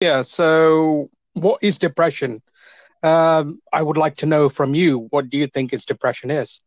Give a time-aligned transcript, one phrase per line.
[0.00, 0.22] Yeah.
[0.22, 2.42] So, what is depression?
[3.02, 5.06] Um, I would like to know from you.
[5.10, 6.60] What do you think is depression is?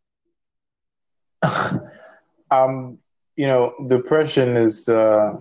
[2.51, 2.99] um,
[3.35, 5.33] you know, depression is uh,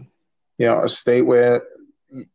[0.58, 1.62] you know a state where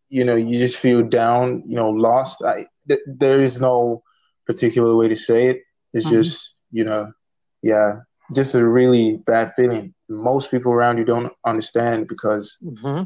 [0.10, 2.44] you know you just feel down, you know, lost.
[2.44, 4.04] I th- there is no
[4.46, 5.62] particular way to say it.
[5.94, 6.16] It's mm-hmm.
[6.16, 7.12] just you know,
[7.62, 8.02] yeah,
[8.34, 9.94] just a really bad feeling.
[10.08, 13.04] Most people around you don't understand because mm-hmm.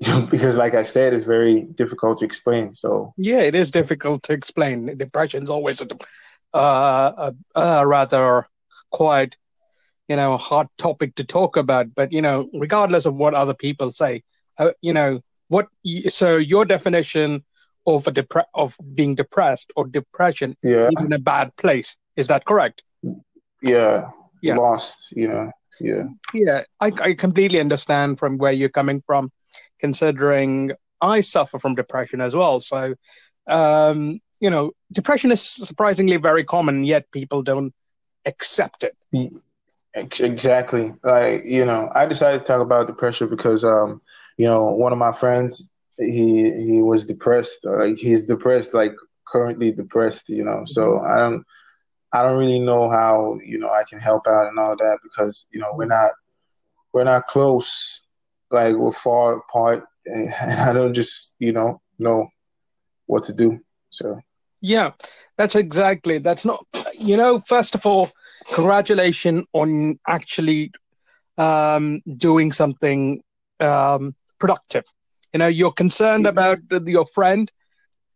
[0.30, 2.74] because like I said, it's very difficult to explain.
[2.74, 4.96] So yeah, it is difficult to explain.
[4.96, 5.88] Depression is always a,
[6.56, 8.46] uh, a, a rather
[8.90, 9.36] quite
[10.08, 11.94] you know hard topic to talk about.
[11.94, 14.22] But you know, regardless of what other people say,
[14.58, 15.68] uh, you know what.
[16.08, 17.44] So your definition
[17.86, 20.88] of a depre- of being depressed or depression yeah.
[20.96, 21.96] is in a bad place.
[22.16, 22.82] Is that correct?
[23.62, 24.10] Yeah.
[24.42, 24.56] Yeah.
[24.56, 25.12] Lost.
[25.12, 25.52] You know.
[25.80, 26.04] Yeah.
[26.32, 29.30] Yeah, I, I completely understand from where you're coming from
[29.84, 32.58] considering I suffer from depression as well.
[32.60, 32.94] So,
[33.46, 37.74] um, you know, depression is surprisingly very common, yet people don't
[38.24, 38.94] accept it.
[39.94, 40.94] Exactly.
[41.02, 44.00] Like, you know, I decided to talk about depression because, um,
[44.38, 47.60] you know, one of my friends, he he was depressed.
[47.66, 48.94] Like he's depressed, like
[49.28, 50.30] currently depressed.
[50.30, 51.12] You know, so mm-hmm.
[51.12, 51.44] I don't
[52.14, 55.46] I don't really know how you know I can help out and all that because
[55.52, 56.12] you know we're not
[56.92, 58.03] we're not close
[58.54, 62.28] like we're far apart, and I don't just you know know
[63.06, 63.60] what to do.
[63.90, 64.20] So
[64.60, 64.92] yeah,
[65.36, 66.64] that's exactly that's not
[66.98, 67.40] you know.
[67.40, 68.10] First of all,
[68.52, 70.72] congratulations on actually
[71.38, 73.22] um, doing something
[73.60, 74.84] um, productive.
[75.32, 77.50] You know, you're concerned about your friend,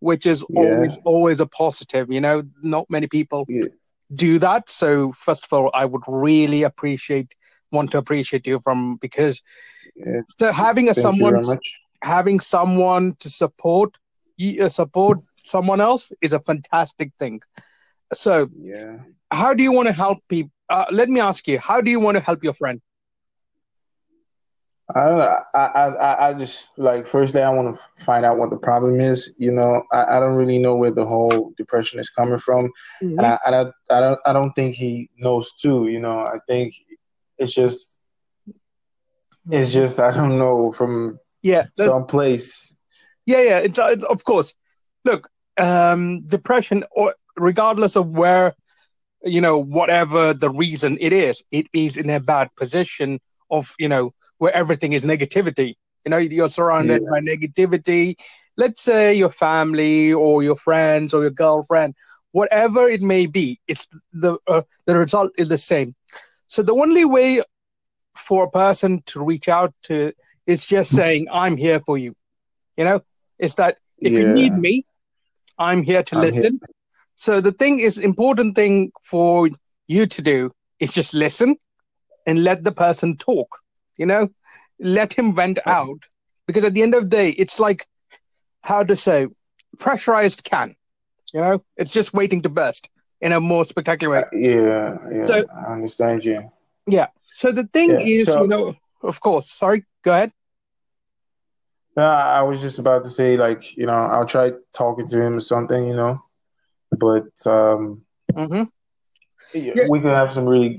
[0.01, 0.61] which is yeah.
[0.61, 2.11] always always a positive.
[2.11, 3.67] You know, not many people yeah.
[4.15, 4.71] do that.
[4.71, 7.35] So first of all, I would really appreciate
[7.71, 9.43] want to appreciate you from because
[9.97, 10.21] yeah.
[10.39, 11.43] so having a someone
[12.03, 13.97] having someone to support
[14.37, 17.41] you uh, support someone else is a fantastic thing.
[18.13, 18.99] So yeah,
[19.31, 20.53] how do you want to help people?
[20.71, 22.81] Uh, let me ask you, how do you want to help your friend?
[24.95, 25.37] I don't know.
[25.55, 29.35] I, I, I just like firstly, I want to find out what the problem is.
[29.37, 32.71] You know, I, I don't really know where the whole depression is coming from,
[33.03, 33.19] mm-hmm.
[33.19, 35.89] and I, I, don't, I don't, I don't think he knows too.
[35.89, 36.75] You know, I think
[37.39, 37.99] it's just
[39.51, 42.77] it's just I don't know from yeah some place.
[43.27, 43.59] Yeah, yeah.
[43.59, 44.55] It's, uh, of course.
[45.05, 45.29] Look,
[45.59, 48.55] um, depression, or regardless of where,
[49.23, 53.89] you know, whatever the reason it is, it is in a bad position of you
[53.89, 55.75] know where everything is negativity.
[56.05, 57.11] You know, you're surrounded yeah.
[57.11, 58.17] by negativity.
[58.57, 61.95] Let's say your family or your friends or your girlfriend,
[62.33, 65.95] whatever it may be, it's the uh, the result is the same.
[66.49, 67.43] So the only way
[68.17, 70.13] for a person to reach out to
[70.47, 70.97] is just hmm.
[70.97, 72.17] saying, "I'm here for you."
[72.77, 73.01] You know,
[73.39, 74.21] is that if yeah.
[74.21, 74.85] you need me,
[75.59, 76.61] I'm here to I'm listen.
[76.61, 76.75] Here.
[77.15, 79.49] So the thing is, important thing for
[79.87, 80.51] you to do
[80.81, 81.57] is just listen
[82.27, 83.59] and let the person talk.
[83.99, 84.29] You know,
[84.79, 86.05] let him vent out
[86.47, 87.87] because at the end of the day, it's like
[88.63, 89.27] how to say
[89.79, 90.77] pressurized can.
[91.35, 92.89] You know, it's just waiting to burst
[93.21, 94.23] in a more spectacular way.
[94.23, 96.51] Uh, yeah, yeah, so, I understand you.
[96.87, 97.09] Yeah.
[97.33, 99.51] So the thing yeah, is, so, you know, of course.
[99.51, 100.33] Sorry, go ahead.
[101.97, 105.37] No, I was just about to say, like, you know, I'll try talking to him
[105.37, 106.17] or something, you know,
[106.93, 108.65] but um, mm-hmm.
[109.53, 109.89] yeah.
[109.89, 110.79] we can have some really.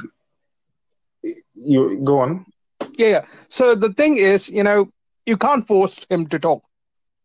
[1.54, 2.46] You go on.
[2.96, 3.26] Yeah, yeah.
[3.50, 4.88] So the thing is, you know,
[5.26, 6.64] you can't force him to talk.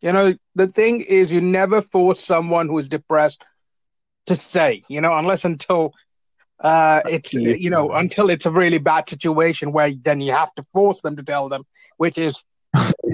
[0.03, 3.44] You know, the thing is, you never force someone who is depressed
[4.26, 5.92] to say, you know, unless until
[6.60, 10.62] uh, it's you know until it's a really bad situation where then you have to
[10.72, 11.64] force them to tell them,
[11.96, 12.44] which is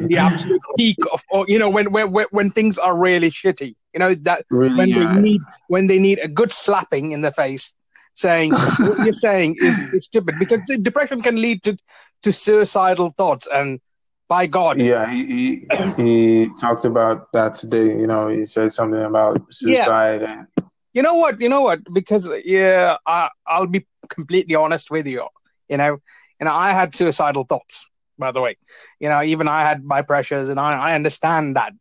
[0.06, 3.74] the absolute peak of or, you know when when when things are really shitty.
[3.94, 5.14] You know that really, when yeah.
[5.14, 7.74] they need when they need a good slapping in the face,
[8.14, 11.76] saying what you're saying is, is stupid because depression can lead to
[12.22, 13.80] to suicidal thoughts and
[14.28, 14.78] by God.
[14.78, 15.66] Yeah, he, he,
[15.96, 17.88] he talked about that today.
[17.88, 20.44] You know, he said something about suicide yeah.
[20.56, 21.40] and you know what?
[21.40, 21.80] You know what?
[21.92, 25.26] Because yeah, I, I'll be completely honest with you.
[25.68, 25.98] You know,
[26.40, 27.88] and I had suicidal thoughts.
[28.18, 28.56] By the way,
[28.98, 31.72] you know, even I had my pressures, and I, I understand that.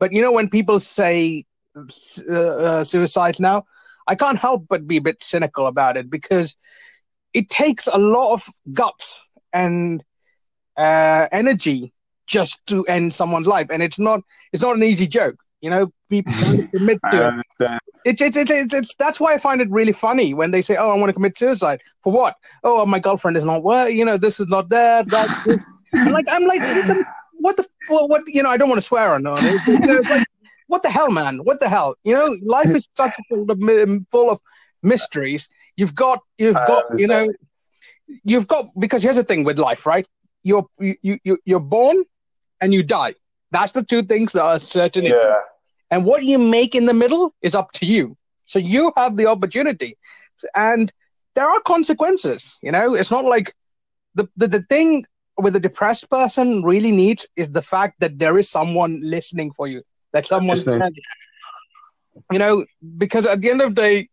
[0.00, 1.44] But you know, when people say
[1.76, 3.64] uh, uh, suicide now,
[4.08, 6.56] I can't help but be a bit cynical about it because
[7.32, 10.02] it takes a lot of guts and
[10.76, 11.92] uh, energy
[12.26, 14.20] just to end someone's life, and it's not
[14.52, 15.43] it's not an easy joke.
[15.64, 16.32] You know, people
[16.76, 17.80] commit to it.
[18.04, 20.76] It's, it's, it's, it's, it's, that's why I find it really funny when they say,
[20.76, 22.36] "Oh, I want to commit suicide." For what?
[22.62, 23.88] Oh, my girlfriend is not well.
[23.88, 25.02] You know, this is not there.
[25.04, 25.48] That's
[25.94, 26.60] I'm like, I'm like,
[27.38, 28.50] what the well, what you know?
[28.50, 29.66] I don't want to swear on it.
[29.66, 30.26] You know, like,
[30.66, 31.38] what the hell, man?
[31.44, 31.94] What the hell?
[32.04, 33.58] You know, life is such full of,
[34.10, 34.40] full of
[34.82, 35.48] mysteries.
[35.76, 37.32] You've got, you've got, you know,
[38.22, 40.06] you've got because here's the thing with life, right?
[40.42, 42.04] You're you you you're born
[42.60, 43.14] and you die.
[43.50, 45.04] That's the two things that are certain.
[45.04, 45.40] Yeah.
[45.94, 48.16] And what you make in the middle is up to you.
[48.46, 49.96] So you have the opportunity,
[50.56, 50.92] and
[51.36, 52.58] there are consequences.
[52.62, 53.54] You know, it's not like
[54.16, 55.06] the the, the thing
[55.38, 59.68] with a depressed person really needs is the fact that there is someone listening for
[59.68, 59.82] you
[60.12, 60.58] that someone
[62.32, 62.64] you know?
[62.98, 64.08] Because at the end of the day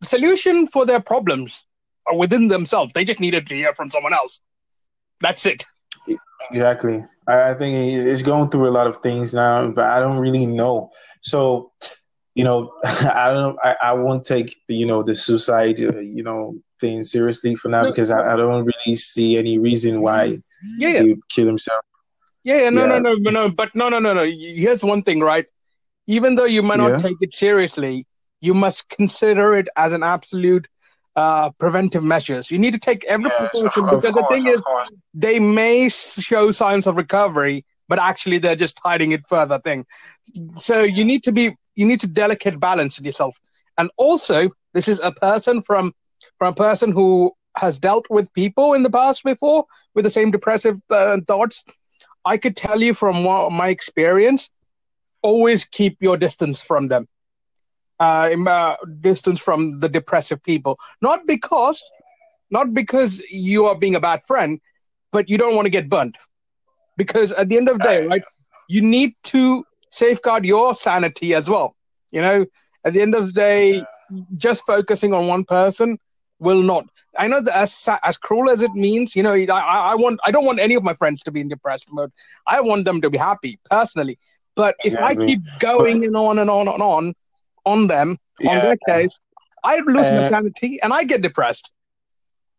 [0.00, 1.64] the solution for their problems
[2.06, 2.92] are within themselves.
[2.92, 4.40] They just needed to hear from someone else.
[5.20, 5.64] That's it.
[6.50, 10.46] Exactly i think he's going through a lot of things now but i don't really
[10.46, 10.90] know
[11.20, 11.70] so
[12.34, 16.54] you know i don't I, I won't take you know the suicide uh, you know
[16.80, 20.36] thing seriously for now because I, I don't really see any reason why
[20.78, 21.84] yeah, he would kill himself
[22.44, 22.98] yeah, yeah, no, yeah.
[22.98, 24.24] no, no, no, but no, no, no, no.
[24.24, 25.46] Here's one thing, right?
[26.06, 26.96] Even though you might not yeah.
[26.96, 28.06] take it seriously,
[28.40, 30.66] you must consider it as an absolute
[31.18, 32.50] uh, preventive measures.
[32.50, 34.90] You need to take every yes, precaution because course, the thing is, course.
[35.14, 39.58] they may show signs of recovery, but actually they're just hiding it further.
[39.58, 39.86] Thing.
[40.56, 41.44] So you need to be,
[41.74, 43.38] you need to delicate balance in yourself,
[43.76, 45.92] and also this is a person from
[46.38, 49.64] from a person who has dealt with people in the past before
[49.94, 51.64] with the same depressive uh, thoughts
[52.24, 54.50] I could tell you from my experience,
[55.22, 57.08] always keep your distance from them.
[58.00, 60.78] Uh, uh, distance from the depressive people.
[61.02, 61.82] Not because,
[62.50, 64.60] not because you are being a bad friend,
[65.12, 66.16] but you don't want to get burnt.
[66.96, 68.22] Because at the end of the day, right,
[68.68, 71.74] you need to safeguard your sanity as well.
[72.12, 72.46] You know,
[72.84, 73.84] at the end of the day,
[74.36, 75.98] just focusing on one person
[76.38, 76.86] will not.
[77.16, 80.30] I know that as as cruel as it means, you know, I, I want I
[80.30, 82.12] don't want any of my friends to be in depressed mode.
[82.46, 84.18] I want them to be happy personally.
[84.54, 87.14] But if yeah, I keep going and on and on and on
[87.68, 88.50] on them yeah.
[88.50, 89.18] on their case,
[89.64, 91.70] I lose uh, my sanity and I get depressed.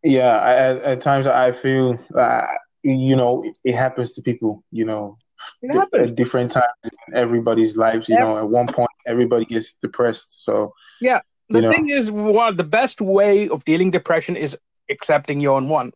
[0.02, 2.46] Yeah, I, at, at, times I feel, uh,
[2.82, 4.62] you know, it, it, happens to people.
[4.70, 5.18] You know,
[5.62, 8.08] it happens at different times in everybody's lives.
[8.08, 10.42] You know, at one point everybody gets depressed.
[10.42, 11.20] So yeah,
[11.50, 14.56] the thing is, one the best way of dealing depression is
[14.88, 15.92] accepting your own one.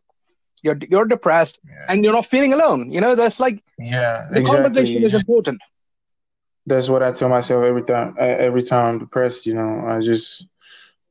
[0.61, 1.85] You're you're depressed yeah.
[1.89, 2.91] and you're not feeling alone.
[2.91, 4.63] You know, that's like yeah, the exactly.
[4.63, 5.61] conversation is important.
[6.65, 8.15] That's what I tell myself every time.
[8.19, 10.47] Every time I'm depressed, you know, I just,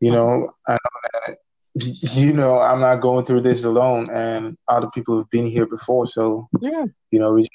[0.01, 1.39] you know, I know that,
[2.15, 6.09] you know, I'm not going through this alone, and other people have been here before.
[6.09, 7.49] So yeah, you know, we,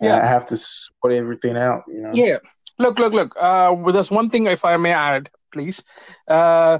[0.00, 1.84] yeah, I have to sort everything out.
[1.88, 2.10] You know.
[2.12, 2.38] Yeah.
[2.78, 3.36] Look, look, look.
[3.38, 5.84] Uh, there's one thing, if I may add, please.
[6.26, 6.78] Uh,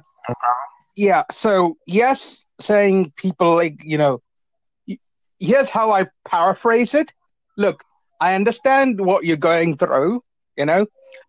[0.97, 1.25] yeah.
[1.31, 4.23] So yes, saying people like you know,
[5.39, 7.13] here's how I paraphrase it.
[7.57, 7.85] Look,
[8.21, 10.23] I understand what you're going through,
[10.57, 10.87] you know,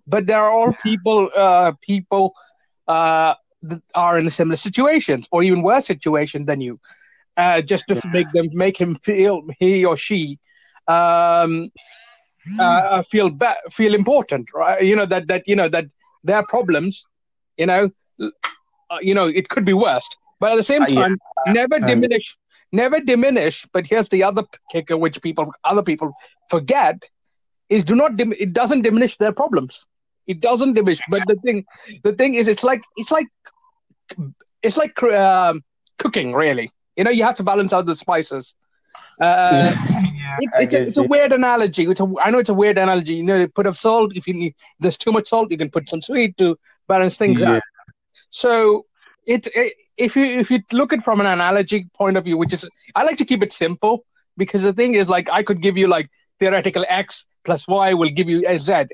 [0.08, 2.34] but there are all people, uh, people,
[2.88, 3.34] uh,
[3.64, 6.80] that are in similar situations or even worse situation than you.
[7.38, 10.38] Uh, just to make them make him feel he or she
[10.88, 11.70] um,
[12.60, 14.84] uh, feel be- feel important, right?
[14.84, 15.86] You know that that you know that
[16.24, 17.06] their problems
[17.58, 17.90] you know,
[18.20, 20.10] uh, you know, it could be worse.
[20.40, 21.54] But at the same time, uh, yeah.
[21.54, 22.38] never diminish,
[22.72, 23.68] never diminish.
[23.72, 26.12] But here's the other kicker, which people, other people
[26.50, 27.04] forget,
[27.72, 28.18] is do not.
[28.18, 29.86] Dim- it doesn't diminish their problems.
[30.28, 31.02] It doesn't diminish.
[31.10, 31.66] But the thing,
[32.04, 33.28] the thing is, it's like it's like
[34.62, 35.54] it's like uh,
[35.98, 36.34] cooking.
[36.34, 38.56] Really, you know, you have to balance out the spices.
[39.20, 39.74] Uh,
[40.14, 41.84] yeah, it, it's, a, it's a, weird analogy.
[41.84, 43.16] It's a, I know it's a weird analogy.
[43.16, 44.12] You know, put of salt.
[44.16, 47.40] If you need, there's too much salt, you can put some sweet to balance things
[47.40, 47.54] yeah.
[47.54, 47.62] out.
[48.30, 48.86] So
[49.26, 52.52] it, it, if you if you look at from an analogy point of view, which
[52.52, 55.78] is I like to keep it simple because the thing is like I could give
[55.78, 56.10] you like
[56.40, 58.86] theoretical x plus y will give you a z,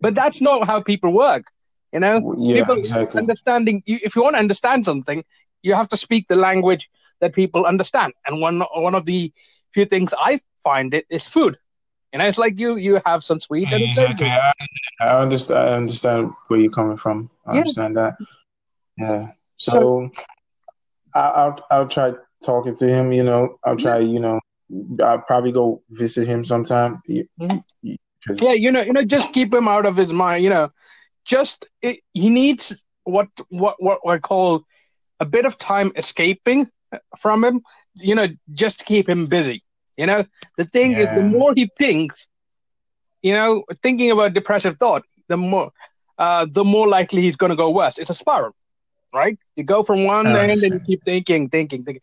[0.00, 1.44] but that's not how people work.
[1.92, 3.20] You know, yeah, people exactly.
[3.20, 3.82] understanding.
[3.86, 5.24] If you want to understand something,
[5.62, 8.12] you have to speak the language that people understand.
[8.26, 9.32] And one one of the
[9.72, 11.56] few things I find it is food.
[12.12, 13.72] You know, it's like you you have some sweet.
[13.72, 14.26] And exactly.
[14.26, 14.52] I,
[15.00, 15.68] I, understand.
[15.68, 17.30] I understand where you're coming from.
[17.46, 17.60] I yeah.
[17.60, 18.14] understand that.
[18.96, 19.28] Yeah.
[19.56, 20.10] So, so
[21.14, 22.12] I, will I'll try
[22.44, 23.10] talking to him.
[23.12, 23.98] You know, I'll try.
[23.98, 24.40] You know,
[25.02, 27.00] I'll probably go visit him sometime.
[27.08, 27.94] Mm-hmm.
[28.40, 30.42] Yeah, you know, you know, just keep him out of his mind.
[30.42, 30.70] You know,
[31.24, 34.64] just it, he needs what what what I call
[35.20, 36.70] a bit of time escaping
[37.18, 37.60] from him.
[37.94, 39.62] You know, just to keep him busy.
[39.96, 40.24] You know,
[40.56, 40.98] the thing yeah.
[41.00, 42.26] is, the more he thinks,
[43.22, 45.70] you know, thinking about depressive thought, the more,
[46.18, 47.98] uh, the more likely he's going to go worse.
[47.98, 48.56] It's a spiral,
[49.14, 49.38] right?
[49.54, 52.02] You go from one end and you keep thinking, thinking, thinking.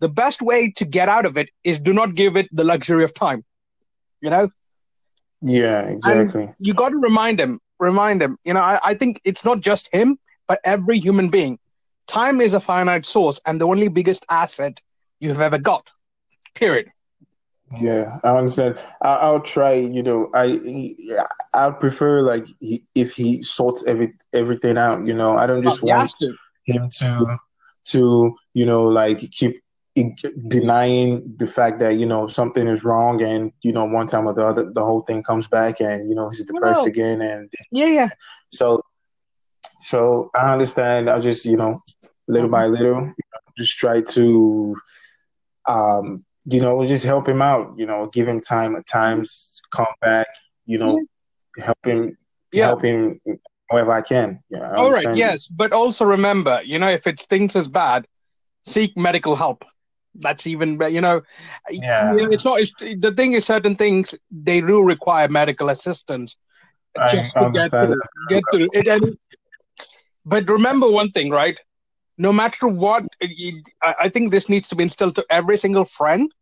[0.00, 3.04] The best way to get out of it is do not give it the luxury
[3.04, 3.44] of time.
[4.20, 4.48] You know,
[5.42, 6.44] Yeah, exactly.
[6.44, 8.36] And you got to remind him, remind him.
[8.44, 11.58] You know, I, I think it's not just him, but every human being.
[12.06, 14.80] Time is a finite source and the only biggest asset
[15.20, 15.88] you have ever got.
[16.54, 16.90] Period.
[17.80, 18.80] Yeah, I understand.
[19.02, 19.72] I, will try.
[19.74, 20.96] You know, I
[21.54, 25.06] I prefer like he, if he sorts every everything out.
[25.06, 26.34] You know, I don't just oh, want to.
[26.64, 27.36] him to
[27.88, 29.60] to you know like keep
[30.48, 34.34] denying the fact that you know something is wrong and you know one time or
[34.34, 37.86] the other the whole thing comes back and you know he's depressed again and yeah
[37.86, 38.08] yeah
[38.52, 38.82] so
[39.80, 41.80] so i understand i just you know
[42.26, 42.52] little mm-hmm.
[42.52, 44.74] by little you know, just try to
[45.66, 49.86] um you know just help him out you know give him time at times come
[50.00, 50.28] back
[50.66, 50.98] you know
[51.56, 51.64] yeah.
[51.64, 52.16] help him
[52.52, 52.66] yeah.
[52.66, 53.20] help him
[53.70, 57.20] however i can yeah I all right yes but also remember you know if it
[57.20, 58.06] stinks as bad
[58.64, 59.64] seek medical help
[60.16, 61.22] that's even you know
[61.70, 62.14] yeah.
[62.16, 66.36] it's not it's, the thing is certain things they do require medical assistance
[67.10, 67.94] just to get through,
[68.28, 68.68] get through.
[68.72, 69.16] It and,
[70.24, 71.58] but remember one thing right?
[72.20, 73.04] No matter what
[73.82, 76.32] i think this needs to be instilled to every single friend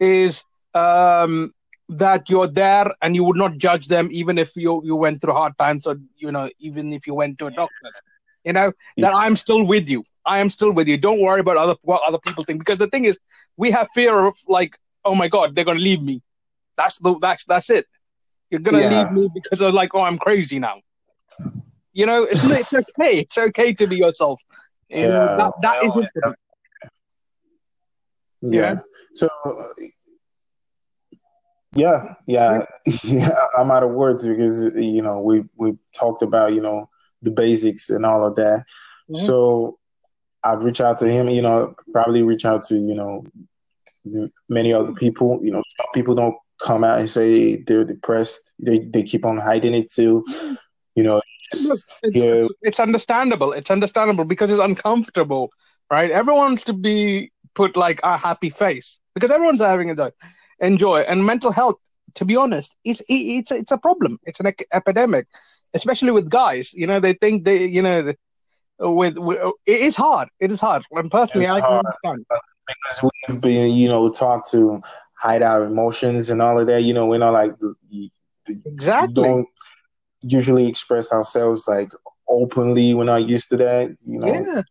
[0.00, 0.42] is
[0.74, 1.52] um,
[1.88, 5.34] that you're there and you would not judge them even if you you went through
[5.34, 7.90] hard times or you know even if you went to a doctor
[8.44, 9.10] you know yeah.
[9.10, 10.04] that i'm still with you.
[10.24, 10.96] I am still with you.
[10.98, 12.58] Don't worry about other what other people think.
[12.58, 13.18] Because the thing is
[13.56, 16.22] we have fear of like oh my god they're going to leave me.
[16.76, 17.86] That's the that's that's it.
[18.50, 19.02] You're going to yeah.
[19.02, 20.80] leave me because of like oh i'm crazy now.
[21.92, 23.20] You know it's, it's okay.
[23.20, 24.40] It's okay to be yourself.
[24.88, 25.08] Yeah.
[25.08, 26.10] That, that is
[28.42, 28.60] yeah.
[28.60, 28.80] yeah.
[29.14, 29.28] So
[31.74, 32.66] yeah, yeah,
[33.04, 33.30] yeah.
[33.58, 36.88] I'm out of words because you know we we talked about you know
[37.22, 38.64] the basics and all of that.
[39.10, 39.16] Mm-hmm.
[39.16, 39.76] So
[40.44, 43.24] I'd reach out to him, you know, probably reach out to, you know,
[44.48, 45.38] many other people.
[45.42, 48.52] You know, some people don't come out and say they're depressed.
[48.58, 50.24] They they keep on hiding it too.
[50.94, 53.52] You know, it's, it's, it's, understandable.
[53.52, 55.50] It's understandable because it's uncomfortable,
[55.90, 56.10] right?
[56.10, 60.12] Everyone wants to be put like a happy face because everyone's having a
[60.60, 61.00] enjoy.
[61.00, 61.76] And mental health,
[62.16, 64.18] to be honest, it's it's it's a problem.
[64.24, 65.26] It's an epidemic
[65.74, 66.72] especially with guys.
[66.72, 68.12] You know, they think they, you know,
[68.78, 70.28] with, with it is hard.
[70.40, 70.84] It is hard.
[70.90, 72.26] And personally, it's I can understand
[72.66, 74.80] because we've been, you know, taught to
[75.18, 76.82] hide our emotions and all of that.
[76.82, 77.52] You know, we're not like
[78.66, 79.46] exactly don't
[80.22, 81.90] usually express ourselves like
[82.28, 82.94] openly.
[82.94, 83.90] We're not used to that.
[84.06, 84.62] You know, yeah.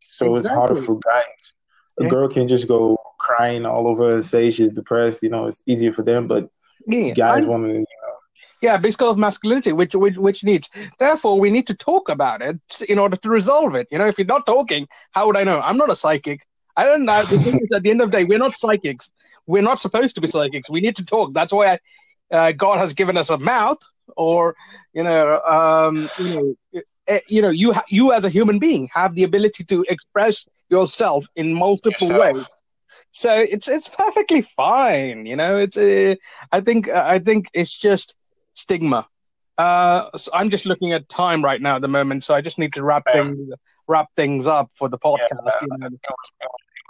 [0.00, 0.38] So exactly.
[0.38, 1.54] it's harder for guys.
[1.98, 2.10] A yeah.
[2.10, 5.22] girl can just go crying all over and say she's depressed.
[5.22, 6.48] You know, it's easier for them, but
[6.86, 7.12] yeah.
[7.12, 7.84] guys want to
[8.62, 10.68] yeah, because of masculinity, which, which which needs.
[10.98, 13.88] Therefore, we need to talk about it in order to resolve it.
[13.90, 15.60] You know, if you're not talking, how would I know?
[15.60, 16.44] I'm not a psychic.
[16.76, 17.22] I don't know.
[17.22, 19.10] The thing is, at the end of the day, we're not psychics.
[19.46, 20.68] We're not supposed to be psychics.
[20.68, 21.32] We need to talk.
[21.32, 21.78] That's why
[22.30, 23.78] I, uh, God has given us a mouth,
[24.16, 24.54] or
[24.92, 28.88] you know, um, you know, eh, you know, you ha- you as a human being
[28.92, 32.34] have the ability to express yourself in multiple yourself.
[32.34, 32.48] ways.
[33.12, 35.24] So it's it's perfectly fine.
[35.26, 35.76] You know, it's.
[35.76, 36.16] Uh,
[36.52, 38.16] I think I think it's just
[38.56, 39.06] stigma.
[39.58, 42.58] Uh, so I'm just looking at time right now at the moment, so I just
[42.58, 43.22] need to wrap yeah.
[43.22, 43.50] things
[43.88, 45.20] wrap things up for the podcast.
[45.30, 45.86] Yeah, you know.
[45.86, 46.00] It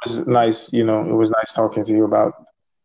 [0.04, 1.00] was nice, you know.
[1.00, 2.32] It was nice talking to you about,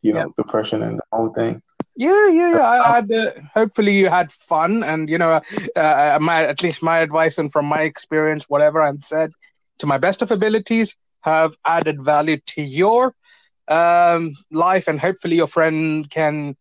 [0.01, 0.43] you know, yeah.
[0.43, 1.61] depression and the whole thing.
[1.95, 2.67] Yeah, yeah, yeah.
[2.67, 3.11] I had.
[3.11, 5.41] Uh, hopefully, you had fun, and you know,
[5.75, 9.31] uh, uh, my at least my advice and from my experience, whatever I've said,
[9.79, 13.13] to my best of abilities, have added value to your
[13.67, 16.55] um, life, and hopefully, your friend can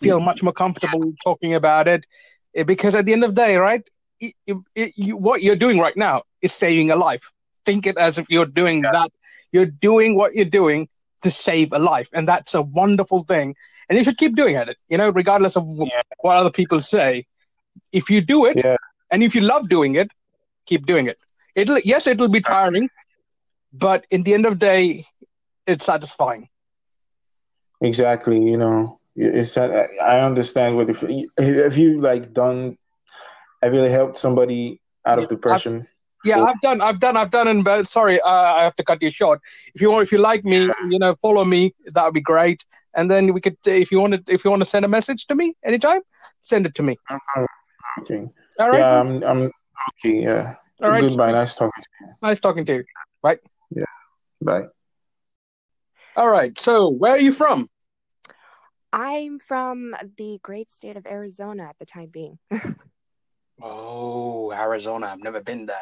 [0.00, 2.04] feel much more comfortable talking about it
[2.54, 3.82] eh, because at the end of the day, right,
[4.20, 4.34] it,
[4.74, 7.30] it, you, what you're doing right now is saving a life.
[7.64, 8.92] Think it as if you're doing yeah.
[8.92, 9.12] that.
[9.52, 10.88] You're doing what you're doing
[11.22, 13.54] to save a life, and that's a wonderful thing.
[13.88, 14.76] And you should keep doing it.
[14.88, 16.02] You know, regardless of yeah.
[16.20, 17.26] what other people say.
[17.92, 18.76] If you do it, yeah.
[19.10, 20.10] and if you love doing it,
[20.66, 21.18] keep doing it.
[21.54, 22.88] It'll yes, it'll be tiring,
[23.72, 25.04] but in the end of the day,
[25.66, 26.48] it's satisfying.
[27.80, 28.42] Exactly.
[28.44, 31.00] You know, it's I understand what if
[31.38, 32.76] have you like done
[33.62, 35.80] have you helped somebody out of depression?
[35.80, 35.86] I've,
[36.24, 37.48] yeah, I've done, I've done, I've done.
[37.48, 39.40] And sorry, uh, I have to cut you short.
[39.74, 41.74] If you want, if you like me, you know, follow me.
[41.86, 42.64] That would be great.
[42.94, 45.26] And then we could, if you want to, if you want to send a message
[45.26, 46.00] to me anytime,
[46.40, 46.96] send it to me.
[48.02, 48.26] Okay.
[48.58, 48.78] All right.
[48.78, 49.50] Yeah, I'm, I'm
[50.04, 50.22] okay.
[50.22, 50.54] Yeah.
[50.82, 51.00] All right.
[51.00, 51.32] Goodbye.
[51.32, 52.12] Nice talking to you.
[52.22, 52.84] Nice talking to you.
[53.22, 53.38] Bye.
[53.70, 53.84] Yeah.
[54.42, 54.64] Bye.
[56.16, 56.58] All right.
[56.58, 57.68] So, where are you from?
[58.92, 62.38] I'm from the great state of Arizona at the time being.
[63.62, 65.06] oh, Arizona.
[65.06, 65.76] I've never been there.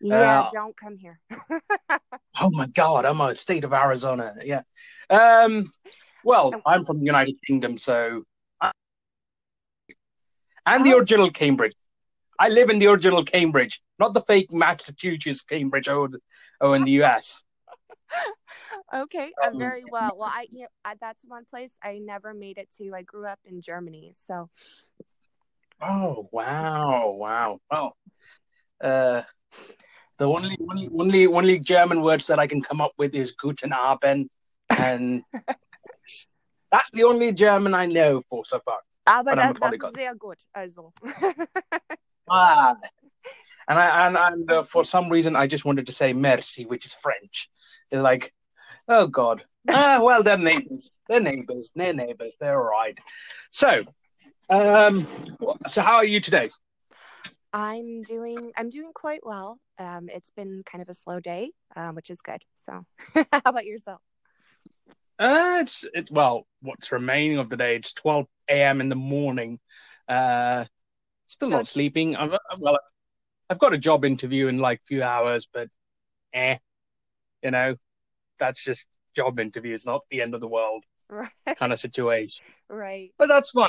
[0.00, 1.18] Yeah, uh, don't come here.
[2.40, 4.34] oh my God, I'm a state of Arizona.
[4.44, 4.62] Yeah.
[5.08, 5.70] Um,
[6.24, 8.24] well, I'm from the United Kingdom, so
[10.66, 10.98] and the Oh.
[10.98, 11.74] original Cambridge.
[12.38, 16.08] I live in the original Cambridge, not the fake Massachusetts Cambridge oh,
[16.60, 17.44] oh in the US.
[18.94, 20.16] Okay, uh, Um, very well.
[20.18, 22.92] Well, I, you know, I that's one place I never made it to.
[22.94, 24.48] I grew up in Germany, so
[25.80, 27.60] Oh wow, wow.
[27.70, 27.96] Well,
[28.80, 29.22] uh,
[30.18, 33.72] the only only only only German words that I can come up with is Guten
[33.72, 34.28] Abend,
[34.70, 35.22] and
[36.70, 38.78] that's the only German I know for so far.
[39.06, 40.38] aber But I'm a das, das ist sehr gut.
[40.54, 40.92] Also,
[42.28, 42.76] Ah,
[43.68, 46.84] and I and and uh, for some reason I just wanted to say merci, which
[46.86, 47.50] is French.
[47.90, 48.32] They're like,
[48.88, 49.44] oh God.
[49.68, 50.90] Ah, well, they're neighbors.
[51.08, 51.70] They're neighbors.
[51.76, 52.36] They're neighbors.
[52.40, 52.98] They're all right.
[53.52, 53.84] So,
[54.50, 55.06] um,
[55.68, 56.50] so how are you today?
[57.52, 59.60] I'm doing I'm doing quite well.
[59.78, 62.42] Um, it's been kind of a slow day, um, which is good.
[62.64, 62.84] So,
[63.32, 64.00] how about yourself?
[65.18, 67.76] Uh, it's it, well, what's remaining of the day?
[67.76, 68.80] It's 12 a.m.
[68.80, 69.60] in the morning.
[70.08, 70.64] Uh,
[71.26, 72.16] still not sleeping.
[72.16, 72.78] I've, well,
[73.52, 75.68] I've got a job interview in like a few hours, but
[76.32, 76.56] eh,
[77.42, 77.76] you know,
[78.38, 81.28] that's just job interviews, not the end of the world Right,
[81.58, 82.46] kind of situation.
[82.70, 83.12] right.
[83.18, 83.68] But that's fun.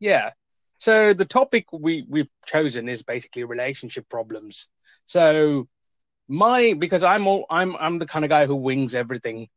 [0.00, 0.32] Yeah.
[0.78, 4.68] So the topic we we've chosen is basically relationship problems.
[5.06, 5.68] So
[6.28, 9.48] my because I'm all I'm I'm the kind of guy who wings everything,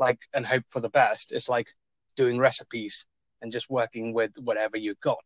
[0.00, 1.30] like and hope for the best.
[1.32, 1.68] It's like
[2.16, 3.06] doing recipes
[3.42, 5.22] and just working with whatever you've got.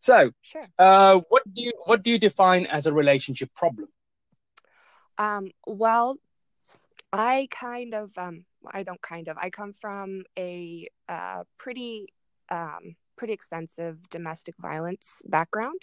[0.00, 0.62] So, Sure.
[0.78, 3.88] uh, what do you what do you define as a relationship problem?
[5.18, 6.18] Um, well,
[7.12, 12.06] I kind of um I don't kind of I come from a uh pretty
[12.50, 15.82] um pretty extensive domestic violence background.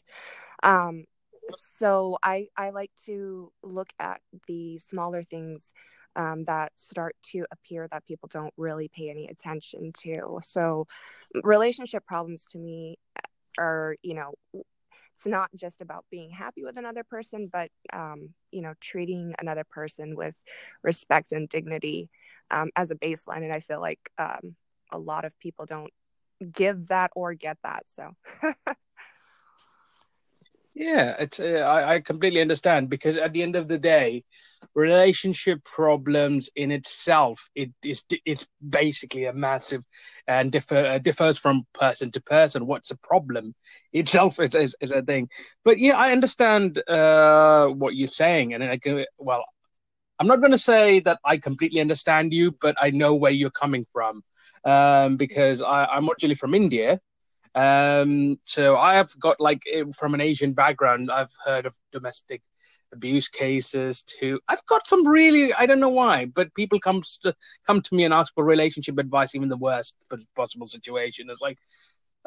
[0.62, 1.06] Um
[1.58, 5.74] so I I like to look at the smaller things
[6.16, 10.40] um, that start to appear that people don't really pay any attention to.
[10.44, 10.88] So
[11.44, 12.98] relationship problems to me
[13.58, 14.34] are, you know,
[15.16, 19.64] it's not just about being happy with another person, but um, you know, treating another
[19.64, 20.36] person with
[20.82, 22.10] respect and dignity
[22.52, 23.44] um, as a baseline.
[23.44, 24.56] And I feel like um,
[24.92, 25.92] a lot of people don't
[26.52, 27.86] give that or get that.
[27.88, 28.12] So
[30.76, 34.24] Yeah, it's uh, I, I completely understand because at the end of the day,
[34.74, 39.84] relationship problems in itself it is it's basically a massive
[40.28, 42.66] and differ uh, differs from person to person.
[42.66, 43.54] What's a problem
[43.94, 45.30] itself is, is is a thing,
[45.64, 49.46] but yeah, I understand uh, what you're saying, and I can well,
[50.20, 53.52] I'm not going to say that I completely understand you, but I know where you're
[53.52, 54.24] coming from
[54.66, 57.00] um, because I, I'm originally from India.
[57.56, 62.42] Um, so I have got like eh, from an Asian background, I've heard of domestic
[62.94, 64.40] abuse cases too.
[64.48, 67.36] I've got some really, I don't know why, but people come to
[67.66, 69.98] come to me and ask for relationship advice, even the worst
[70.36, 71.30] possible situation.
[71.30, 71.58] It's like,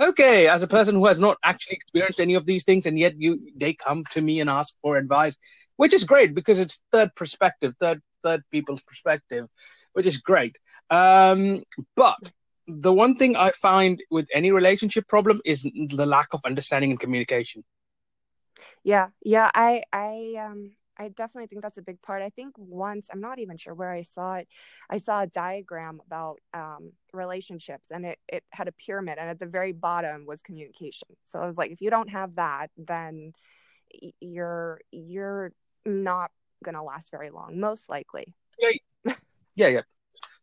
[0.00, 3.14] okay, as a person who has not actually experienced any of these things, and yet
[3.18, 5.36] you they come to me and ask for advice,
[5.76, 9.46] which is great because it's third perspective, third third people's perspective,
[9.92, 10.56] which is great.
[10.90, 11.62] Um,
[11.94, 12.18] but
[12.68, 17.00] the one thing I find with any relationship problem is the lack of understanding and
[17.00, 17.64] communication.
[18.84, 22.22] yeah, yeah, I I um I definitely think that's a big part.
[22.22, 24.48] I think once I'm not even sure where I saw it.
[24.88, 29.38] I saw a diagram about um, relationships, and it it had a pyramid, and at
[29.38, 31.08] the very bottom was communication.
[31.26, 33.32] So I was like, if you don't have that, then
[34.20, 35.52] you're you're
[35.84, 36.30] not
[36.64, 38.34] gonna last very long, most likely.
[38.60, 38.70] Yeah,
[39.54, 39.82] Yeah, yeah.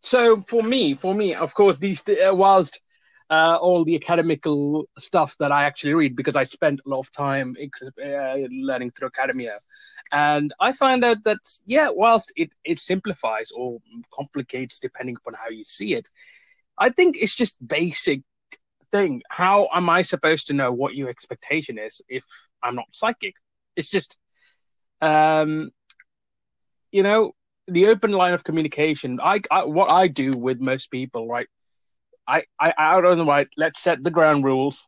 [0.04, 2.82] So for me, for me, of course, these uh, whilst
[3.30, 7.12] uh, all the academical stuff that I actually read because I spent a lot of
[7.14, 7.56] time
[8.04, 9.58] uh, learning through academia,
[10.12, 13.80] and I find out that yeah, whilst it it simplifies or
[14.14, 16.10] complicates depending upon how you see it,
[16.78, 18.24] I think it's just basic
[18.92, 19.22] thing.
[19.30, 22.26] How am I supposed to know what your expectation is if
[22.62, 23.36] I'm not psychic?
[23.78, 24.18] It's just,
[25.02, 25.72] um,
[26.92, 27.34] you know,
[27.68, 29.20] the open line of communication.
[29.22, 31.48] I, I what I do with most people, right?
[32.28, 33.48] I, I out on the right.
[33.58, 34.88] Let's set the ground rules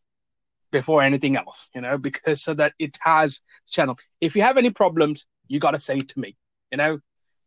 [0.71, 3.97] before anything else, you know, because so that it has channel.
[4.21, 6.35] If you have any problems, you got to say to me,
[6.71, 6.99] you know.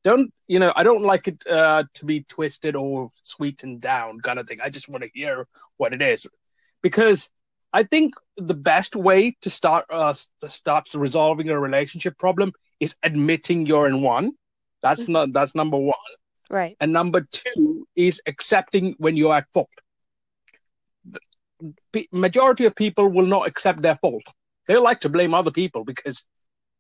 [0.05, 0.73] Don't you know?
[0.77, 4.61] I don't like it uh, to be twisted or sweetened down, kind of thing.
[4.63, 6.25] I just want to hear what it is,
[6.83, 7.29] because
[7.73, 12.97] I think the best way to start uh, to start resolving a relationship problem is
[13.03, 14.33] admitting you're in one.
[14.83, 15.13] That's Mm-hmm.
[15.13, 15.95] not that's number one.
[16.51, 16.77] Right.
[16.81, 19.69] And number two is accepting when you're at fault.
[21.05, 21.21] The
[21.93, 24.23] p- majority of people will not accept their fault.
[24.67, 26.27] They like to blame other people because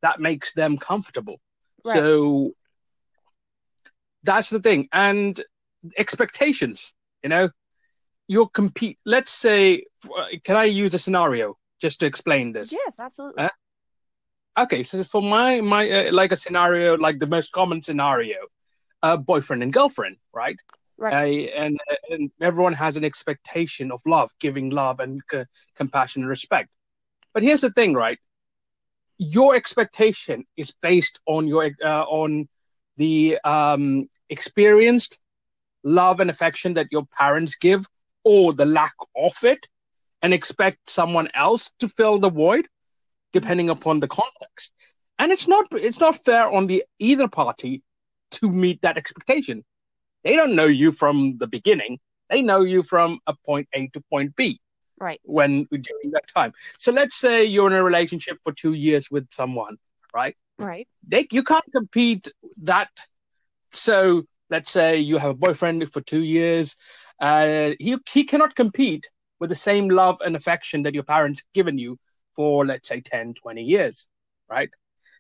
[0.03, 1.41] that makes them comfortable.
[1.85, 1.95] Right.
[1.95, 2.53] So
[4.23, 4.89] that's the thing.
[4.93, 5.41] And
[5.97, 7.51] expectations, you know,
[8.27, 8.99] you'll compete.
[9.05, 11.57] Let's say, uh, can I use a scenario?
[11.81, 12.73] just to explain this.
[12.73, 13.45] Yes, absolutely.
[13.45, 13.49] Uh,
[14.63, 18.37] okay, so for my my uh, like a scenario, like the most common scenario,
[19.03, 20.57] uh, boyfriend and girlfriend, right?
[20.97, 21.49] Right.
[21.49, 21.79] Uh, and
[22.11, 25.45] and everyone has an expectation of love, giving love and c-
[25.77, 26.71] compassion and respect.
[27.35, 28.19] But here's the thing, right?
[29.19, 32.49] Your expectation is based on your uh, on
[32.97, 35.21] the um, experienced
[35.85, 37.87] love and affection that your parents give,
[38.25, 39.67] or the lack of it,
[40.23, 42.67] and expect someone else to fill the void,
[43.33, 44.73] depending upon the context.
[45.19, 47.83] And it's not it's not fair on the either party
[48.33, 49.65] to meet that expectation.
[50.25, 51.99] They don't know you from the beginning.
[52.31, 54.61] They know you from a point A to point B.
[55.01, 55.21] Right.
[55.25, 56.53] When during that time.
[56.77, 59.77] So let's say you're in a relationship for two years with someone,
[60.15, 60.37] right?
[60.59, 60.89] Right.
[61.07, 62.31] They you can't compete
[62.63, 62.91] that.
[63.73, 66.77] So let's say you have a boyfriend for two years.
[67.21, 69.09] Uh, he he cannot compete
[69.41, 71.99] with the same love and affection that your parents given you
[72.39, 74.07] for let's say 10, 20 years,
[74.49, 74.71] right?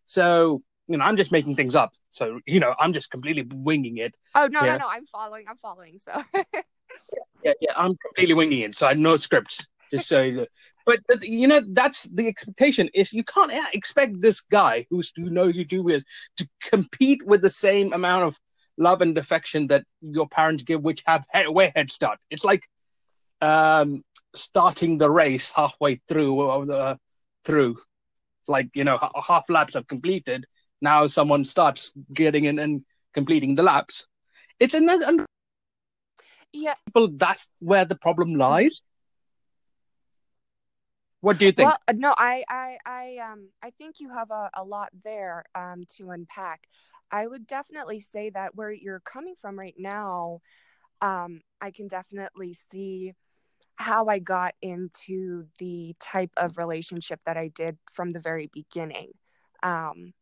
[0.06, 1.90] So you know, I'm just making things up.
[2.12, 4.14] So, you know, I'm just completely winging it.
[4.36, 4.72] Oh no, Yeah.
[4.72, 4.88] no, no!
[4.88, 5.44] I'm following.
[5.50, 5.98] I'm following.
[6.06, 6.22] So
[7.44, 8.76] Yeah, yeah, I'm completely winging it.
[8.76, 9.66] So I have no scripts.
[9.90, 10.46] Just so, you-
[10.86, 12.88] but, but you know, that's the expectation.
[12.94, 16.04] Is you can't uh, expect this guy who's who knows you two years
[16.38, 18.38] to compete with the same amount of
[18.78, 22.18] love and affection that your parents give, which have head, way head start.
[22.30, 22.66] It's like
[23.42, 24.02] um,
[24.34, 26.40] starting the race halfway through.
[26.48, 26.98] Uh, the-
[27.48, 27.76] through,
[28.46, 30.44] like you know, ha- half laps are completed.
[30.80, 32.84] Now someone starts getting in and
[33.14, 34.06] completing the laps.
[34.60, 35.24] It's another.
[36.52, 36.74] Yeah.
[36.86, 38.82] people, that's where the problem lies.
[41.20, 41.68] What do you think?
[41.68, 45.84] Well, no, I, I, I, um, I think you have a, a lot there, um,
[45.96, 46.68] to unpack.
[47.10, 50.40] I would definitely say that where you're coming from right now,
[51.00, 53.14] um, I can definitely see
[53.78, 59.12] how I got into the type of relationship that I did from the very beginning.
[59.62, 60.12] Um,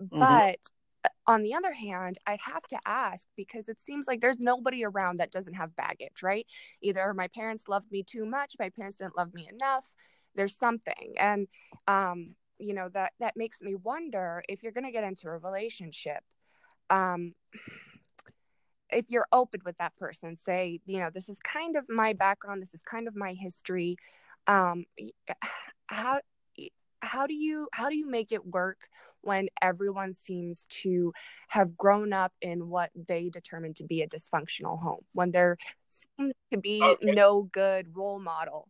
[0.00, 0.58] but
[1.04, 4.84] uh, on the other hand, I'd have to ask because it seems like there's nobody
[4.84, 6.46] around that doesn't have baggage, right?
[6.80, 9.86] Either my parents loved me too much, my parents didn't love me enough.
[10.34, 11.48] There's something, and
[11.88, 15.36] um, you know that that makes me wonder if you're going to get into a
[15.36, 16.22] relationship.
[16.90, 17.34] Um,
[18.90, 22.62] if you're open with that person, say, you know, this is kind of my background,
[22.62, 23.96] this is kind of my history.
[24.46, 24.84] Um,
[25.88, 26.20] how
[27.00, 28.88] how do you how do you make it work
[29.20, 31.12] when everyone seems to
[31.48, 36.34] have grown up in what they determine to be a dysfunctional home when there seems
[36.52, 36.98] to be Okay.
[37.02, 38.68] no good role model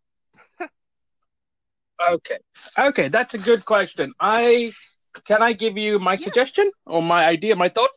[2.10, 2.38] Okay.
[2.78, 4.12] Okay, that's a good question.
[4.20, 4.72] I
[5.24, 6.22] can I give you my Yes.
[6.24, 7.90] suggestion or my idea, my thought?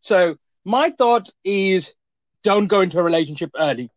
[0.00, 1.94] So my thought is
[2.42, 3.90] don't go into a relationship early.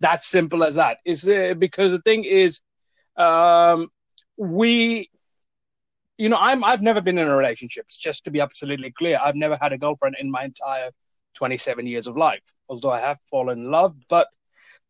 [0.00, 0.98] That's simple as that.
[1.04, 2.60] Is uh, because the thing is,
[3.16, 3.88] um,
[4.36, 5.08] we,
[6.18, 7.86] you know, I'm I've never been in a relationship.
[7.88, 10.90] Just to be absolutely clear, I've never had a girlfriend in my entire
[11.34, 12.42] 27 years of life.
[12.68, 14.28] Although I have fallen in love, but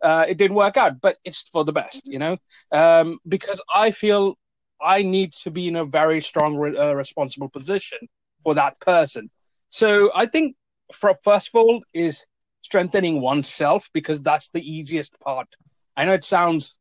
[0.02, 1.00] uh, it didn't work out.
[1.00, 2.36] But it's for the best, you know
[2.72, 4.36] um, because I feel
[4.80, 7.98] I need to be in a very strong, re- uh, responsible position
[8.42, 9.30] for that person.
[9.72, 10.54] So I think,
[10.92, 12.26] for, first of all, is
[12.60, 15.48] strengthening oneself because that's the easiest part.
[15.96, 16.78] I know it sounds,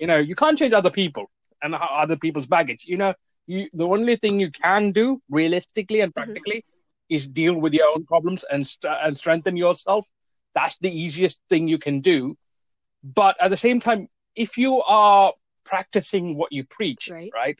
[0.00, 1.30] you know, you can't change other people
[1.62, 2.86] and other people's baggage.
[2.86, 3.14] You know,
[3.46, 6.24] you the only thing you can do realistically and mm-hmm.
[6.24, 6.64] practically
[7.08, 10.04] is deal with your own problems and st- and strengthen yourself.
[10.56, 12.36] That's the easiest thing you can do.
[13.04, 15.32] But at the same time, if you are
[15.64, 17.30] practicing what you preach, Right.
[17.32, 17.58] right,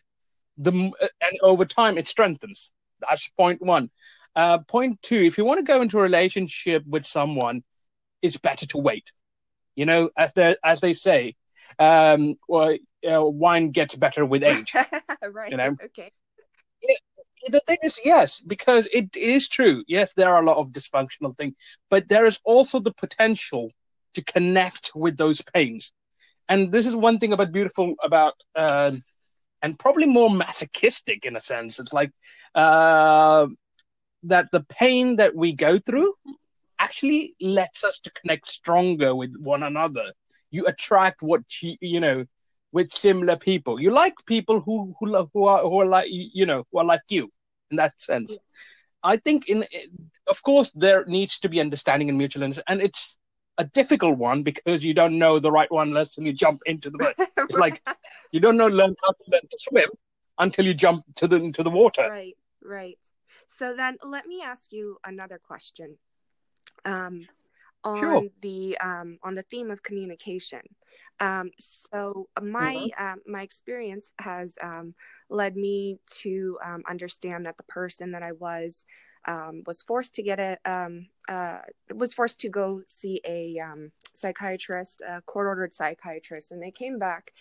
[0.58, 2.72] the and over time it strengthens.
[2.98, 3.90] That's point one.
[4.36, 7.62] Uh, point two: if you want to go into a relationship with someone,
[8.22, 9.12] it's better to wait.
[9.76, 11.34] You know, as they as they say,
[11.78, 12.76] um, well,
[13.08, 14.72] uh, wine gets better with age.
[15.22, 15.76] right You know?
[15.84, 16.10] okay
[17.48, 19.84] the thing is, yes, because it is true.
[19.86, 21.54] Yes, there are a lot of dysfunctional things,
[21.90, 23.70] but there is also the potential
[24.14, 25.92] to connect with those pains.
[26.48, 28.92] And this is one thing about beautiful about, uh,
[29.62, 31.78] and probably more masochistic in a sense.
[31.78, 32.10] It's like
[32.54, 33.46] uh,
[34.24, 36.14] that the pain that we go through
[36.78, 40.12] actually lets us to connect stronger with one another.
[40.50, 42.24] You attract what you, you know
[42.72, 43.80] with similar people.
[43.80, 47.02] You like people who who who are who are like you know who are like
[47.08, 47.30] you
[47.70, 48.36] in that sense.
[49.02, 49.64] I think in
[50.28, 53.16] of course there needs to be understanding and mutual understanding, and it's
[53.58, 56.98] a difficult one because you don't know the right one unless you jump into the
[56.98, 57.14] boat.
[57.48, 57.82] It's like
[58.32, 59.90] you don't know learn how to learn to swim
[60.38, 62.06] until you jump to the into the water.
[62.08, 62.98] right right
[63.48, 65.96] so then let me ask you another question
[66.84, 67.22] um
[67.84, 68.22] on Sure.
[68.42, 70.60] the um, on the theme of communication.
[71.20, 72.86] Um, so my Mm-hmm.
[72.98, 74.94] um, my experience has um,
[75.28, 78.84] led me to um, understand that the person that I was
[79.26, 81.58] um, was forced to get a um, uh,
[81.94, 86.98] was forced to go see a um, psychiatrist, a court ordered psychiatrist, and they came
[86.98, 87.32] back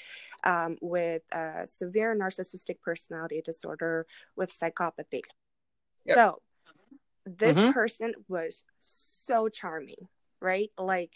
[0.44, 5.22] um, with a severe narcissistic personality disorder with psychopathy.
[6.06, 6.18] Yep.
[6.18, 6.42] So
[7.26, 7.74] this Mhm.
[7.74, 10.08] person was so charming,
[10.42, 10.72] right?
[10.78, 11.14] Like,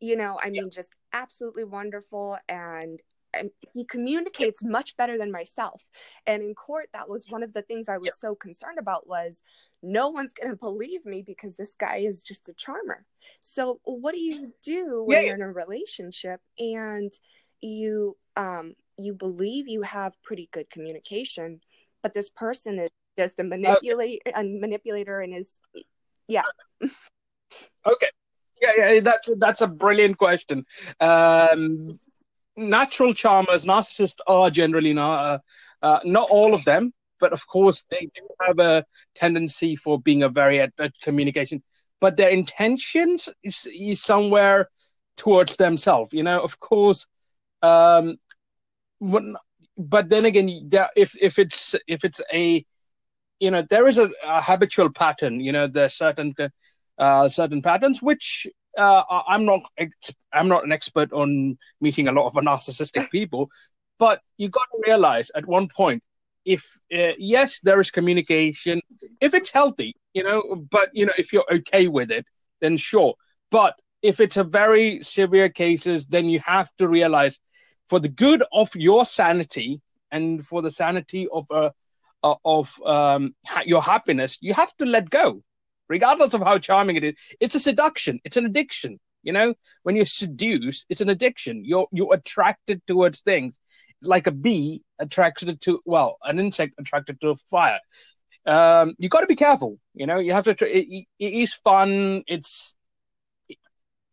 [0.00, 2.38] you know, I mean, just absolutely wonderful.
[2.48, 3.00] And,
[3.34, 5.88] and he communicates much better than myself.
[6.26, 8.14] And in court, that was one of the things I was Yep.
[8.14, 9.42] so concerned about was
[9.82, 13.06] no one's going to believe me because this guy is just a charmer.
[13.40, 15.26] So what do you do when Yeah.
[15.26, 17.12] you're in a relationship and
[17.60, 21.60] you um you believe you have pretty good communication,
[22.02, 25.58] but this person is just a manipulate a manipulator and is
[26.28, 26.42] yeah.
[27.84, 28.08] Okay.
[28.60, 30.64] Yeah, yeah, that's that's a brilliant question.
[31.00, 31.98] Um,
[32.56, 35.38] natural charmers, narcissists are generally not uh,
[35.84, 38.84] uh, not all of them, but of course they do have a
[39.16, 41.60] tendency for being a very at, at communication.
[42.00, 44.68] But their intentions is, is somewhere
[45.16, 46.12] towards themselves.
[46.12, 47.06] You know, of course.
[47.62, 48.16] Um,
[48.98, 49.34] when,
[49.76, 52.64] but then again, if if it's if it's a
[53.42, 55.40] you know there is a, a habitual pattern.
[55.40, 56.32] You know, there's certain
[56.98, 58.46] uh, certain patterns, which
[58.78, 59.62] uh, I'm not
[60.32, 63.50] I'm not an expert on meeting a lot of narcissistic people,
[63.98, 66.02] but you got to realize at one point
[66.44, 66.62] if
[66.96, 68.80] uh, yes there is communication
[69.20, 72.24] if it's healthy, you know, but you know if you're okay with it,
[72.60, 73.14] then sure.
[73.50, 77.40] But if it's a very severe cases, then you have to realize
[77.88, 79.80] for the good of your sanity
[80.12, 81.72] and for the sanity of a
[82.22, 85.42] of um, your happiness, you have to let go
[85.92, 87.14] regardless of how charming it is.
[87.38, 88.18] It's a seduction.
[88.24, 88.98] It's an addiction.
[89.22, 91.64] You know, when you're seduced, it's an addiction.
[91.64, 93.58] You're you're attracted towards things.
[94.00, 97.78] It's like a bee attracted to well, an insect attracted to a fire.
[98.46, 99.78] Um, you got to be careful.
[99.94, 100.78] You know, you have to.
[100.78, 102.24] It, it is fun.
[102.26, 102.74] It's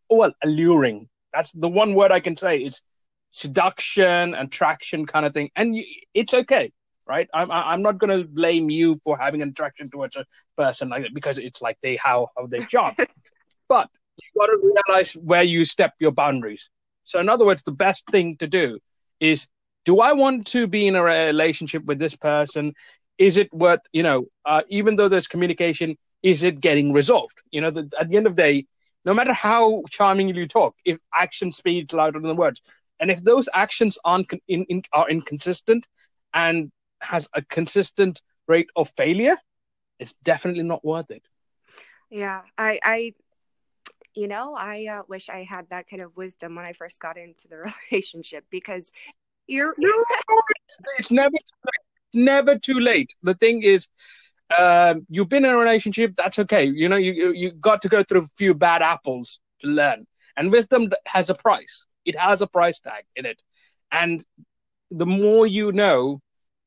[0.08, 1.08] well alluring.
[1.32, 2.82] That's the one word I can say is
[3.30, 6.72] seduction, attraction, kind of thing, and you, it's okay
[7.10, 7.28] right?
[7.34, 10.24] I'm I'm not gonna blame you for having an attraction towards a
[10.56, 12.94] person like that because it's like they how how they job.
[13.68, 16.70] but you got to realize where you step your boundaries.
[17.04, 18.78] So in other words, the best thing to do
[19.18, 19.48] is:
[19.84, 22.74] Do I want to be in a relationship with this person?
[23.18, 24.26] Is it worth you know?
[24.46, 27.38] Uh, even though there's communication, is it getting resolved?
[27.50, 28.66] You know, the, at the end of the day,
[29.04, 32.62] no matter how charmingly you talk, if action speaks louder than words,
[33.00, 35.88] and if those actions aren't in, in, are inconsistent
[36.34, 39.36] and has a consistent rate of failure,
[39.98, 41.22] it's definitely not worth it.
[42.10, 43.12] Yeah, I, I,
[44.14, 47.16] you know, I uh, wish I had that kind of wisdom when I first got
[47.16, 48.90] into the relationship because
[49.46, 49.74] you're.
[49.78, 49.92] No,
[50.98, 52.24] it's, never too late.
[52.24, 53.14] never too late.
[53.22, 53.88] The thing is,
[54.58, 56.14] um, you've been in a relationship.
[56.16, 56.64] That's okay.
[56.64, 60.50] You know, you, you got to go through a few bad apples to learn, and
[60.50, 61.86] wisdom has a price.
[62.04, 63.40] It has a price tag in it,
[63.92, 64.24] and
[64.90, 66.20] the more you know,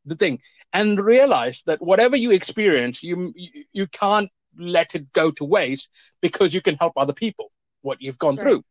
[0.06, 0.40] the thing,
[0.72, 5.90] and realize that whatever you experience, you you, you can't let it go to waste
[6.22, 8.64] because you can help other people what you've gone through.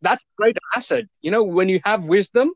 [0.00, 1.04] That's a great asset.
[1.20, 2.52] You know, when you have wisdom,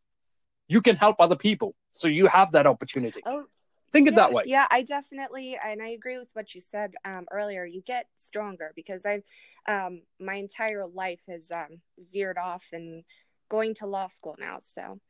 [0.69, 1.75] you can help other people.
[1.93, 3.23] So you have that opportunity.
[3.25, 3.45] Oh,
[3.93, 4.43] Think it that way.
[4.47, 7.65] Yeah, I definitely, and I agree with what you said um, earlier.
[7.65, 9.23] You get stronger because I've,
[9.69, 11.81] um, my entire life has um,
[12.13, 13.05] veered off and
[13.49, 14.59] going to law school now.
[14.75, 15.01] So,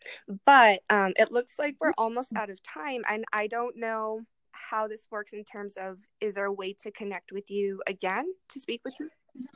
[0.44, 4.20] but um, it looks like we're almost out of time, and I don't know
[4.52, 8.26] how this works in terms of is there a way to connect with you again
[8.50, 9.08] to speak with you?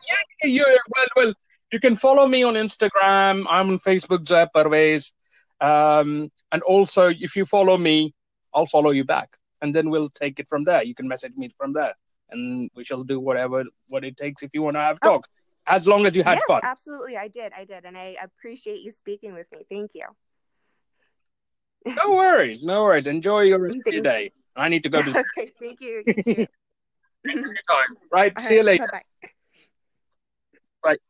[0.09, 1.35] Yeah, you, well, well,
[1.73, 3.47] you can follow me on Instagram.
[3.49, 5.12] I'm on Facebook, Zeb Parvez.
[5.61, 8.14] Um, and also, if you follow me,
[8.55, 10.83] I'll follow you back, and then we'll take it from there.
[10.83, 11.95] You can message me from there,
[12.31, 15.09] and we shall do whatever what it takes if you want to have Oh.
[15.09, 15.29] talk,
[15.70, 16.61] as long as you had yes, fun.
[16.62, 17.16] absolutely.
[17.16, 17.52] I did.
[17.56, 19.64] I did, and I appreciate you speaking with me.
[19.68, 20.06] Thank you.
[21.87, 23.06] No worries, no worries.
[23.06, 24.33] Enjoy your rest of your day.
[24.56, 26.02] I need to go to okay, thank you.
[26.06, 26.46] You too.
[27.26, 27.96] time.
[28.11, 28.38] Right.
[28.40, 28.87] See you later.
[28.87, 29.30] Bye bye.